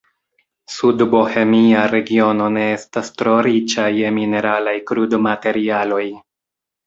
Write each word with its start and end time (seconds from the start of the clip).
Sudbohemia 0.75 1.83
Regiono 1.91 2.47
ne 2.55 2.63
estas 2.77 3.13
tro 3.21 3.35
riĉa 3.49 3.85
je 3.97 4.13
mineralaj 4.17 4.75
krudmaterialoj. 4.93 6.05